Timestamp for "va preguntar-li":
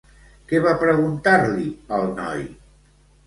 0.63-1.67